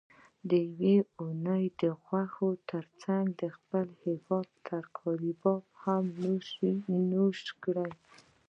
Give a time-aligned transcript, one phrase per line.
[0.51, 3.85] یوه اونۍ د غوښو ترڅنګ د خپل
[4.25, 6.03] وطن ترکاري باب هم
[7.11, 7.91] نوش کړئ